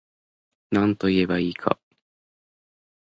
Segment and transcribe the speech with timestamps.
[0.87, 1.79] なんといえば良いか